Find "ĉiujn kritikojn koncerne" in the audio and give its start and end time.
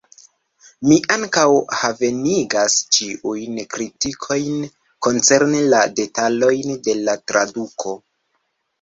2.97-5.63